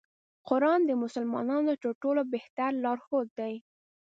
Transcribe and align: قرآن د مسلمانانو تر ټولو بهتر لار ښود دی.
قرآن 0.47 0.79
د 0.85 0.91
مسلمانانو 1.03 1.73
تر 1.83 1.91
ټولو 2.01 2.21
بهتر 2.33 2.69
لار 2.83 2.97
ښود 3.05 3.27
دی. 3.39 3.53